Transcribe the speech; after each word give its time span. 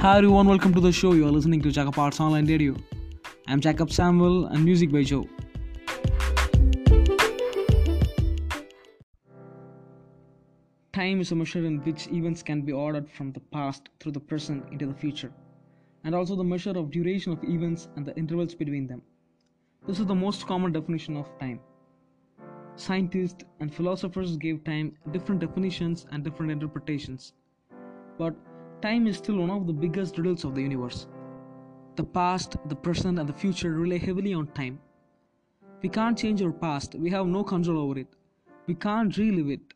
Hi 0.00 0.18
everyone, 0.18 0.46
welcome 0.46 0.74
to 0.74 0.80
the 0.80 0.92
show. 0.92 1.14
You 1.14 1.26
are 1.26 1.30
listening 1.30 1.62
to 1.62 1.72
Jacob 1.72 1.98
Arts 1.98 2.20
Online 2.20 2.46
Radio. 2.46 2.76
I'm 3.48 3.62
Jacob 3.62 3.90
Samuel 3.90 4.44
and 4.44 4.62
music 4.62 4.92
by 4.92 5.02
Joe. 5.02 5.26
Time 10.92 11.20
is 11.20 11.32
a 11.32 11.34
measure 11.34 11.64
in 11.64 11.78
which 11.82 12.08
events 12.08 12.42
can 12.42 12.60
be 12.60 12.72
ordered 12.72 13.10
from 13.10 13.32
the 13.32 13.40
past 13.40 13.88
through 13.98 14.12
the 14.12 14.20
present 14.20 14.70
into 14.70 14.84
the 14.86 14.94
future, 14.94 15.32
and 16.04 16.14
also 16.14 16.36
the 16.36 16.44
measure 16.44 16.76
of 16.76 16.90
duration 16.90 17.32
of 17.32 17.42
events 17.42 17.88
and 17.96 18.04
the 18.04 18.14
intervals 18.16 18.54
between 18.54 18.86
them. 18.86 19.00
This 19.86 19.98
is 19.98 20.06
the 20.06 20.14
most 20.14 20.46
common 20.46 20.72
definition 20.72 21.16
of 21.16 21.26
time. 21.38 21.58
Scientists 22.76 23.44
and 23.60 23.74
philosophers 23.74 24.36
gave 24.36 24.62
time 24.62 24.94
different 25.10 25.40
definitions 25.40 26.06
and 26.12 26.22
different 26.22 26.52
interpretations. 26.52 27.32
But 28.18 28.36
time 28.82 29.06
is 29.06 29.16
still 29.16 29.36
one 29.36 29.50
of 29.50 29.66
the 29.66 29.72
biggest 29.72 30.18
riddles 30.18 30.44
of 30.44 30.54
the 30.54 30.62
universe. 30.62 31.06
The 31.96 32.04
past, 32.04 32.56
the 32.66 32.76
present, 32.76 33.18
and 33.18 33.28
the 33.28 33.32
future 33.32 33.72
rely 33.72 33.98
heavily 33.98 34.34
on 34.34 34.46
time. 34.48 34.78
We 35.82 35.88
can't 35.88 36.18
change 36.18 36.42
our 36.42 36.52
past, 36.52 36.94
we 36.94 37.10
have 37.10 37.26
no 37.26 37.44
control 37.44 37.78
over 37.78 37.98
it. 38.00 38.08
We 38.66 38.74
can't 38.74 39.16
relive 39.16 39.50
it. 39.50 39.74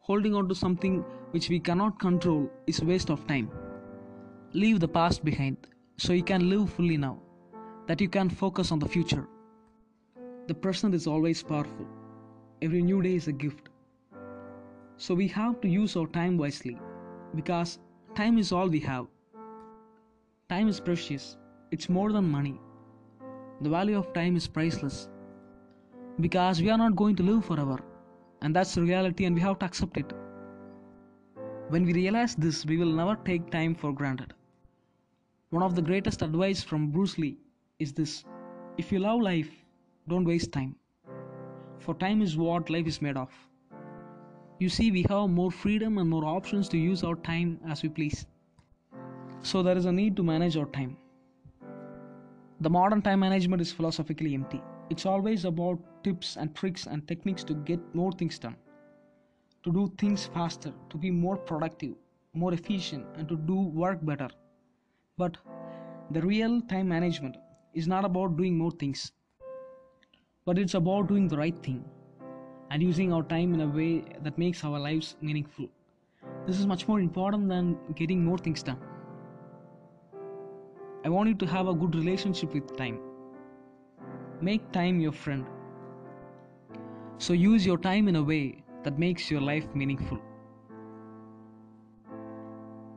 Holding 0.00 0.34
on 0.34 0.48
to 0.48 0.54
something 0.54 1.04
which 1.30 1.48
we 1.48 1.60
cannot 1.60 1.98
control 1.98 2.50
is 2.66 2.80
a 2.80 2.84
waste 2.84 3.10
of 3.10 3.26
time. 3.26 3.50
Leave 4.52 4.80
the 4.80 4.88
past 4.88 5.24
behind 5.24 5.56
so 5.96 6.12
you 6.12 6.22
can 6.22 6.50
live 6.50 6.72
fully 6.72 6.96
now, 6.96 7.18
that 7.86 8.00
you 8.00 8.08
can 8.08 8.28
focus 8.28 8.72
on 8.72 8.78
the 8.78 8.88
future. 8.88 9.26
The 10.48 10.54
present 10.54 10.94
is 10.94 11.06
always 11.06 11.42
powerful. 11.42 11.86
Every 12.62 12.82
new 12.82 13.00
day 13.02 13.14
is 13.14 13.28
a 13.28 13.32
gift. 13.32 13.68
So 14.96 15.14
we 15.14 15.28
have 15.28 15.60
to 15.60 15.68
use 15.68 15.96
our 15.96 16.06
time 16.06 16.36
wisely 16.36 16.78
because 17.34 17.78
time 18.20 18.36
is 18.36 18.52
all 18.52 18.68
we 18.68 18.80
have. 18.80 19.06
Time 20.50 20.68
is 20.68 20.78
precious, 20.78 21.38
it's 21.70 21.88
more 21.88 22.12
than 22.12 22.30
money. 22.30 22.60
The 23.62 23.70
value 23.70 23.96
of 23.96 24.12
time 24.12 24.36
is 24.36 24.46
priceless 24.46 25.08
because 26.20 26.60
we 26.60 26.68
are 26.68 26.76
not 26.76 26.96
going 26.96 27.16
to 27.16 27.22
live 27.22 27.46
forever, 27.46 27.78
and 28.42 28.54
that's 28.54 28.74
the 28.74 28.82
reality, 28.82 29.24
and 29.24 29.34
we 29.34 29.40
have 29.40 29.58
to 29.60 29.66
accept 29.66 29.96
it. 29.96 30.12
When 31.70 31.86
we 31.86 31.94
realize 31.94 32.34
this, 32.34 32.66
we 32.66 32.76
will 32.76 32.92
never 32.92 33.16
take 33.24 33.50
time 33.50 33.74
for 33.74 33.90
granted. 33.90 34.34
One 35.48 35.62
of 35.62 35.74
the 35.74 35.86
greatest 35.90 36.20
advice 36.20 36.62
from 36.62 36.90
Bruce 36.90 37.16
Lee 37.16 37.38
is 37.78 37.94
this 37.94 38.24
if 38.76 38.92
you 38.92 38.98
love 38.98 39.22
life, 39.22 39.50
don't 40.08 40.26
waste 40.26 40.52
time, 40.52 40.76
for 41.78 41.94
time 41.94 42.20
is 42.20 42.36
what 42.36 42.68
life 42.68 42.86
is 42.86 43.00
made 43.00 43.16
of. 43.16 43.30
You 44.60 44.68
see, 44.68 44.90
we 44.90 45.06
have 45.08 45.30
more 45.30 45.50
freedom 45.50 45.96
and 45.96 46.10
more 46.10 46.26
options 46.26 46.68
to 46.68 46.76
use 46.76 47.02
our 47.02 47.14
time 47.14 47.58
as 47.66 47.82
we 47.82 47.88
please. 47.88 48.26
So, 49.42 49.62
there 49.62 49.74
is 49.74 49.86
a 49.86 49.92
need 49.92 50.16
to 50.16 50.22
manage 50.22 50.58
our 50.58 50.66
time. 50.66 50.98
The 52.60 52.68
modern 52.68 53.00
time 53.00 53.20
management 53.20 53.62
is 53.62 53.72
philosophically 53.72 54.34
empty. 54.34 54.62
It's 54.90 55.06
always 55.06 55.46
about 55.46 55.78
tips 56.04 56.36
and 56.36 56.54
tricks 56.54 56.84
and 56.86 57.08
techniques 57.08 57.42
to 57.44 57.54
get 57.54 57.94
more 57.94 58.12
things 58.12 58.38
done, 58.38 58.56
to 59.62 59.72
do 59.72 59.90
things 59.96 60.26
faster, 60.26 60.74
to 60.90 60.98
be 60.98 61.10
more 61.10 61.38
productive, 61.38 61.94
more 62.34 62.52
efficient, 62.52 63.06
and 63.16 63.26
to 63.30 63.36
do 63.36 63.54
work 63.54 64.04
better. 64.04 64.28
But 65.16 65.38
the 66.10 66.20
real 66.20 66.60
time 66.60 66.86
management 66.86 67.38
is 67.72 67.88
not 67.88 68.04
about 68.04 68.36
doing 68.36 68.58
more 68.58 68.72
things, 68.72 69.10
but 70.44 70.58
it's 70.58 70.74
about 70.74 71.08
doing 71.08 71.28
the 71.28 71.38
right 71.38 71.56
thing 71.62 71.82
and 72.70 72.82
using 72.82 73.12
our 73.12 73.22
time 73.22 73.52
in 73.54 73.60
a 73.60 73.66
way 73.66 74.04
that 74.22 74.38
makes 74.38 74.64
our 74.64 74.78
lives 74.78 75.16
meaningful. 75.20 75.68
This 76.46 76.58
is 76.58 76.66
much 76.66 76.86
more 76.88 77.00
important 77.00 77.48
than 77.48 77.76
getting 77.94 78.24
more 78.24 78.38
things 78.38 78.62
done. 78.62 78.78
I 81.04 81.08
want 81.08 81.28
you 81.28 81.34
to 81.36 81.46
have 81.46 81.68
a 81.68 81.74
good 81.74 81.94
relationship 81.94 82.54
with 82.54 82.76
time. 82.76 83.00
Make 84.40 84.70
time 84.72 85.00
your 85.00 85.12
friend. 85.12 85.46
So 87.18 87.32
use 87.32 87.66
your 87.66 87.78
time 87.78 88.08
in 88.08 88.16
a 88.16 88.22
way 88.22 88.62
that 88.84 88.98
makes 88.98 89.30
your 89.30 89.40
life 89.40 89.66
meaningful. 89.74 90.18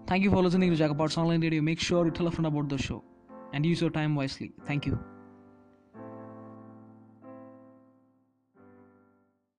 Thank 0.07 0.23
you 0.23 0.29
for 0.29 0.43
listening 0.43 0.69
to 0.69 0.75
Jacob 0.75 1.01
Arts 1.01 1.17
Online 1.17 1.41
Radio. 1.41 1.61
Make 1.61 1.79
sure 1.79 2.05
you 2.05 2.11
tell 2.11 2.27
a 2.27 2.31
friend 2.31 2.45
about 2.45 2.69
the 2.69 2.77
show 2.77 3.03
and 3.53 3.65
use 3.65 3.81
your 3.81 3.89
time 3.89 4.15
wisely. 4.15 4.51
Thank 4.65 4.85
you. 4.85 4.99